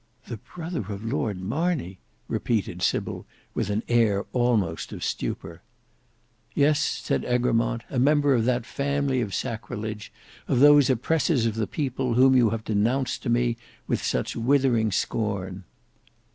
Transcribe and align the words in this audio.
"The 0.25 0.37
brother 0.37 0.87
of 0.91 1.03
Lord 1.05 1.39
Marney!" 1.39 1.99
repeated 2.27 2.81
Sybil, 2.81 3.23
with 3.53 3.69
an 3.69 3.83
air 3.87 4.25
almost 4.33 4.91
of 4.91 5.03
stupor. 5.03 5.61
"Yes," 6.55 6.79
said 6.79 7.23
Egremont: 7.23 7.83
"a 7.87 7.99
member 7.99 8.33
of 8.33 8.45
that 8.45 8.65
family 8.65 9.21
of 9.21 9.35
sacrilege, 9.35 10.11
of 10.47 10.59
those 10.59 10.89
oppressors 10.89 11.45
of 11.45 11.53
the 11.53 11.67
people, 11.67 12.15
whom 12.15 12.35
you 12.35 12.49
have 12.49 12.63
denounced 12.65 13.21
to 13.21 13.29
me 13.29 13.57
with 13.87 14.01
such 14.03 14.35
withering 14.35 14.91
scorn." 14.91 15.65